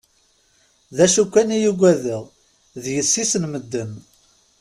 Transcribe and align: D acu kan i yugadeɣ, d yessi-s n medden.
D 0.95 0.97
acu 1.05 1.23
kan 1.33 1.49
i 1.55 1.59
yugadeɣ, 1.63 2.23
d 2.81 2.85
yessi-s 2.95 3.33
n 3.37 3.43
medden. 3.51 3.91